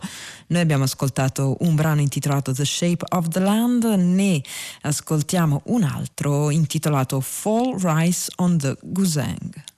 [0.47, 4.41] Noi abbiamo ascoltato un brano intitolato The Shape of the Land, ne
[4.82, 9.78] ascoltiamo un altro intitolato Fall Rise on the Guzheng.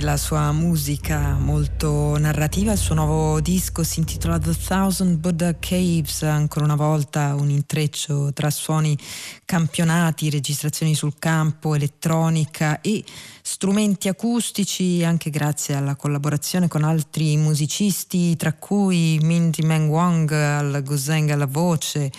[0.00, 6.22] La sua musica molto narrativa, il suo nuovo disco si intitola The Thousand Buddha Caves,
[6.22, 8.96] ancora una volta un intreccio tra suoni
[9.44, 13.04] campionati, registrazioni sul campo, elettronica e
[13.42, 20.82] strumenti acustici, anche grazie alla collaborazione con altri musicisti, tra cui Mindy Meng Wang al
[20.82, 22.10] guzheng alla voce,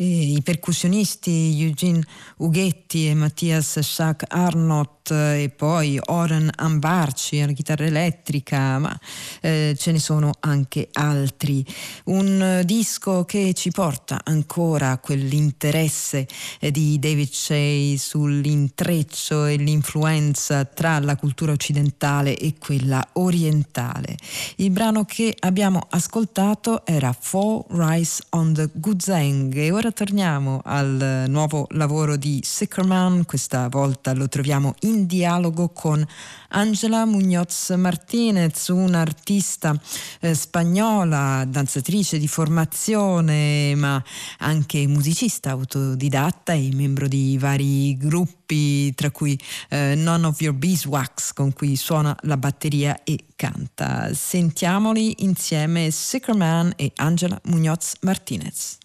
[0.00, 2.04] i percussionisti Eugene
[2.38, 8.98] Ughetti e Mattias Schack Arnott e poi Oren Ambarci alla chitarra elettrica, ma
[9.40, 11.64] eh, ce ne sono anche altri.
[12.04, 16.26] Un disco che ci porta ancora a quell'interesse
[16.60, 24.16] eh, di David Shea sull'intreccio e l'influenza tra la cultura occidentale e quella orientale.
[24.56, 31.24] Il brano che abbiamo ascoltato era Four Rice on the Guzheng e ora torniamo al
[31.28, 36.04] nuovo lavoro di Sickerman, questa volta lo troviamo in dialogo con
[36.50, 39.78] Angela Muñoz Martinez, un'artista
[40.20, 44.02] eh, spagnola, danzatrice di formazione, ma
[44.38, 49.38] anche musicista autodidatta e membro di vari gruppi, tra cui
[49.68, 54.14] eh, None of Your Beeswax, con cui suona la batteria e canta.
[54.14, 58.77] Sentiamoli insieme Sickerman e Angela Muñoz Martinez.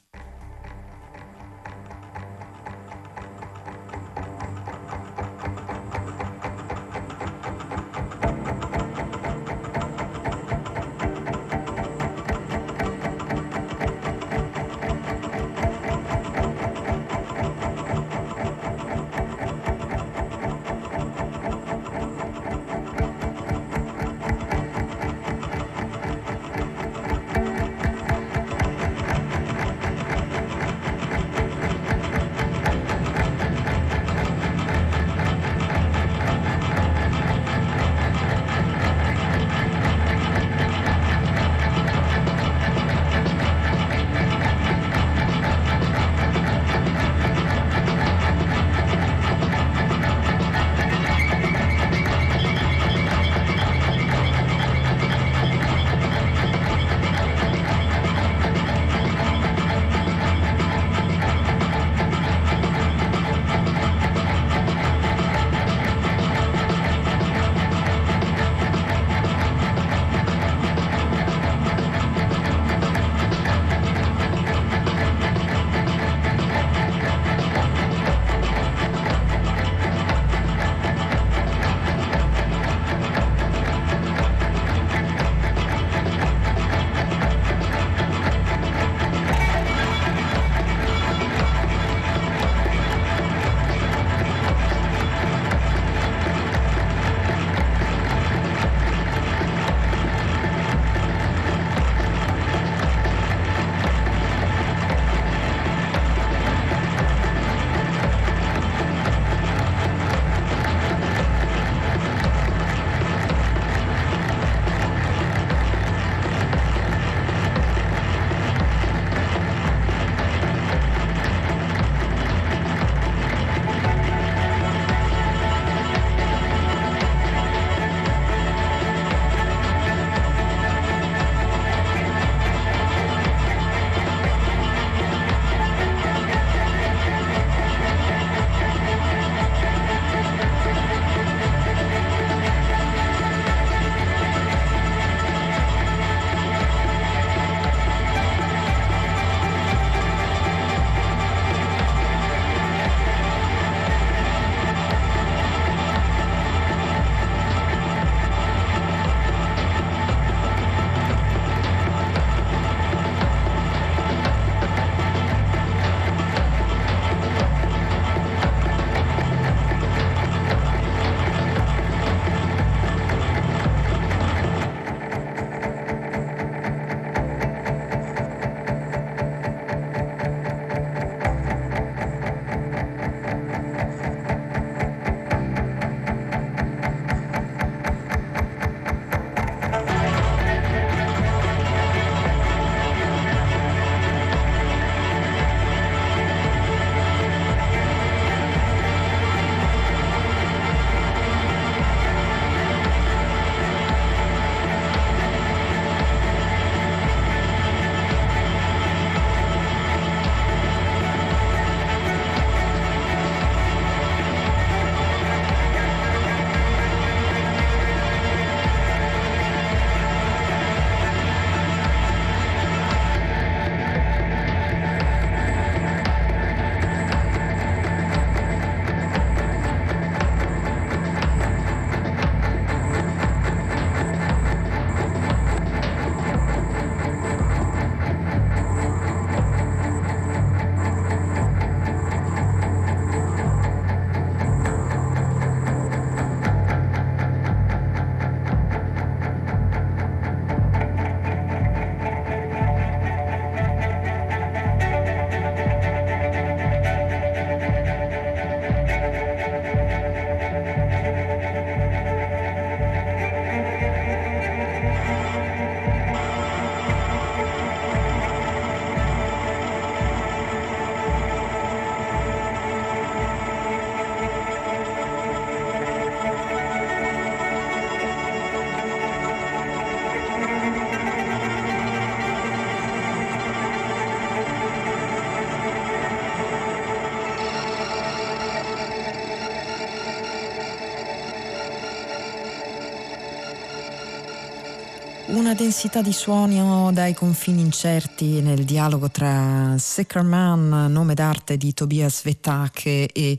[295.63, 296.59] Una densità di suoni
[296.91, 303.37] dai confini incerti nel dialogo tra Sickerman, nome d'arte di Tobias Vetake e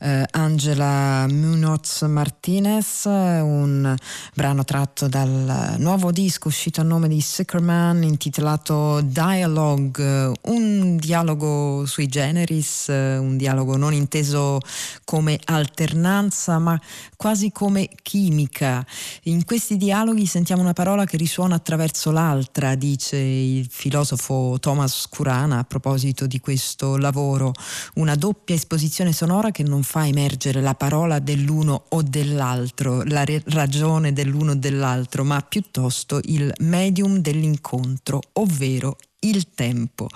[0.00, 3.94] eh, Angela Munoz Martinez, un
[4.34, 12.06] brano tratto dal nuovo disco uscito a nome di Sickerman intitolato Dialogue, un dialogo sui
[12.06, 14.60] generis, un dialogo non inteso
[15.04, 16.80] come alternanza ma
[17.16, 18.84] quasi come chimica.
[19.24, 25.58] In questi dialoghi sentiamo una parola che risuona attraverso l'altra, dice il filosofo Thomas Curana
[25.58, 27.52] a proposito di questo lavoro,
[27.94, 33.42] una doppia esposizione sonora che non fa emergere la parola dell'uno o dell'altro, la re-
[33.46, 40.06] ragione dell'uno o dell'altro, ma piuttosto il medium dell'incontro, ovvero il tempo.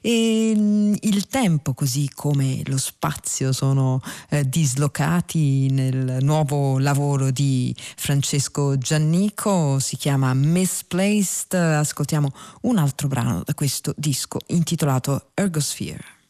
[0.00, 7.76] E mm, il tempo, così come lo spazio, sono eh, dislocati nel nuovo lavoro di
[7.76, 11.52] Francesco Giannico, si chiama Misplaced.
[11.52, 12.32] Ascoltiamo
[12.62, 16.21] un altro brano da questo disco intitolato Ergosphere.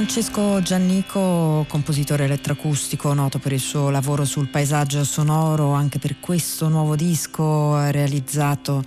[0.00, 6.68] Francesco Giannico, compositore elettroacustico, noto per il suo lavoro sul paesaggio sonoro, anche per questo
[6.68, 8.82] nuovo disco realizzato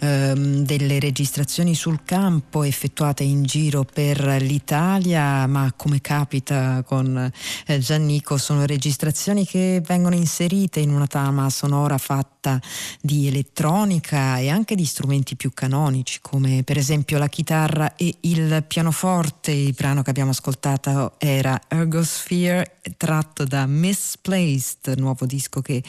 [0.00, 7.30] ehm, delle registrazioni sul campo effettuate in giro per l'Italia, ma come capita con
[7.66, 12.60] eh, Giannico sono registrazioni che vengono inserite in una tama sonora fatta
[13.00, 18.64] di elettronica e anche di strumenti più canonici come per esempio la chitarra e il
[18.66, 19.50] pianoforte.
[19.52, 25.82] Il brano che abbiamo ascoltato era Ergosphere tratto da Misplaced, nuovo disco che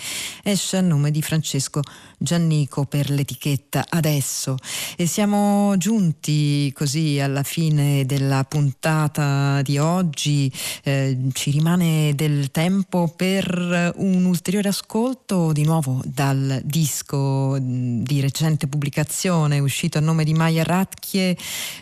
[0.43, 1.81] esce a nome di Francesco
[2.21, 4.57] Giannico per l'etichetta Adesso.
[4.95, 10.51] E siamo giunti così alla fine della puntata di oggi,
[10.83, 18.67] eh, ci rimane del tempo per un ulteriore ascolto di nuovo dal disco di recente
[18.67, 21.35] pubblicazione uscito a nome di Maya Ratchie,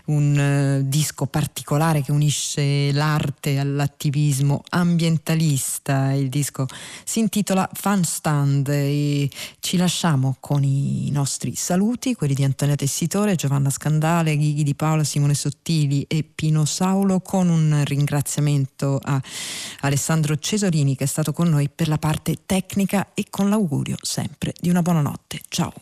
[0.06, 6.14] un uh, disco particolare che unisce l'arte all'attivismo ambientalista.
[6.14, 6.66] Il disco
[7.04, 9.30] si intitola Fan Stand e
[9.60, 15.04] ci lasciamo con i nostri saluti, quelli di Antonia Tessitore, Giovanna Scandale, Ghighi di Paola,
[15.04, 19.22] Simone Sottili e Pino Saulo, con un ringraziamento a
[19.82, 24.54] Alessandro Cesolini che è stato con noi per la parte tecnica e con l'augurio sempre
[24.60, 25.42] di una buona notte.
[25.48, 25.74] Ciao.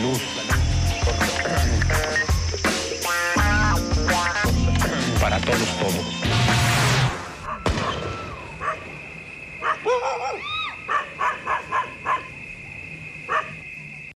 [0.00, 0.27] La